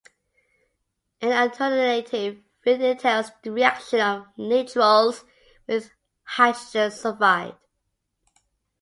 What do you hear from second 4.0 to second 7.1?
of nitriles with hydrogen